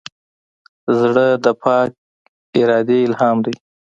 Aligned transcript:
زړه 0.99 1.27
د 1.43 1.47
پاک 1.63 1.89
ارادې 2.59 2.99
الهام 3.07 3.37
دی. 3.45 3.55